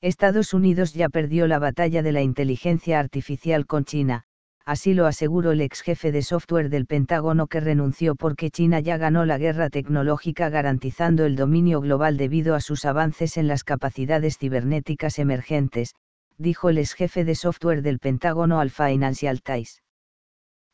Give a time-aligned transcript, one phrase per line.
[0.00, 4.24] Estados Unidos ya perdió la batalla de la inteligencia artificial con China,
[4.66, 8.98] así lo aseguró el ex jefe de software del Pentágono que renunció porque China ya
[8.98, 14.38] ganó la guerra tecnológica garantizando el dominio global debido a sus avances en las capacidades
[14.38, 15.94] cibernéticas emergentes,
[16.36, 19.82] dijo el ex jefe de software del Pentágono al Financial Times.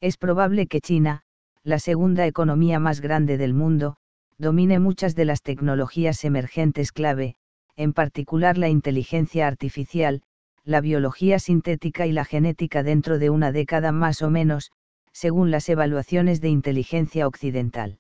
[0.00, 1.22] Es probable que China,
[1.62, 3.96] la segunda economía más grande del mundo,
[4.36, 7.36] domine muchas de las tecnologías emergentes clave,
[7.76, 10.22] en particular la inteligencia artificial,
[10.64, 14.70] la biología sintética y la genética dentro de una década más o menos,
[15.12, 17.98] según las evaluaciones de inteligencia occidental.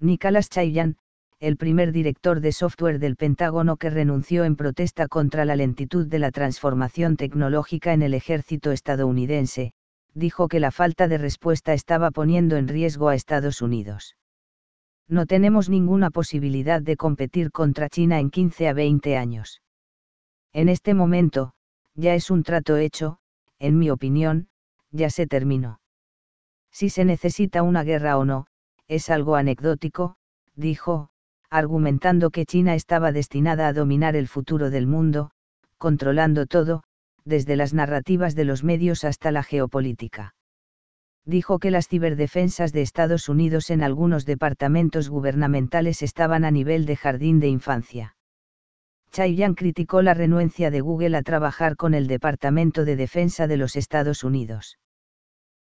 [0.00, 0.96] Nicholas Chayan,
[1.40, 6.18] el primer director de software del Pentágono que renunció en protesta contra la lentitud de
[6.18, 9.72] la transformación tecnológica en el ejército estadounidense,
[10.12, 14.16] dijo que la falta de respuesta estaba poniendo en riesgo a Estados Unidos.
[15.10, 19.60] No tenemos ninguna posibilidad de competir contra China en 15 a 20 años.
[20.52, 21.52] En este momento,
[21.96, 23.18] ya es un trato hecho,
[23.58, 24.46] en mi opinión,
[24.92, 25.80] ya se terminó.
[26.70, 28.46] Si se necesita una guerra o no,
[28.86, 30.14] es algo anecdótico,
[30.54, 31.08] dijo,
[31.50, 35.32] argumentando que China estaba destinada a dominar el futuro del mundo,
[35.76, 36.84] controlando todo,
[37.24, 40.34] desde las narrativas de los medios hasta la geopolítica.
[41.24, 46.96] Dijo que las ciberdefensas de Estados Unidos en algunos departamentos gubernamentales estaban a nivel de
[46.96, 48.16] jardín de infancia.
[49.12, 53.74] Chayan criticó la renuencia de Google a trabajar con el Departamento de Defensa de los
[53.76, 54.78] Estados Unidos.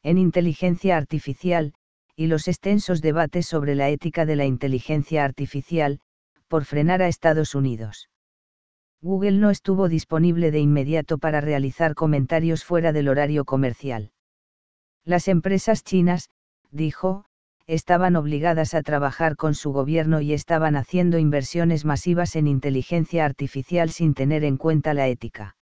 [0.02, 1.74] En inteligencia artificial,
[2.16, 6.00] y los extensos debates sobre la ética de la inteligencia artificial,
[6.48, 8.10] por frenar a Estados Unidos.
[9.02, 14.13] Google no estuvo disponible de inmediato para realizar comentarios fuera del horario comercial.
[15.06, 16.30] Las empresas chinas,
[16.72, 17.26] dijo,
[17.68, 23.90] estaban obligadas a trabajar con su gobierno y estaban haciendo inversiones masivas en inteligencia artificial
[23.90, 25.56] sin tener en cuenta la ética.